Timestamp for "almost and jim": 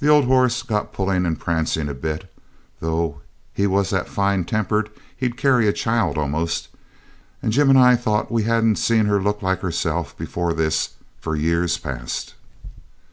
6.18-7.70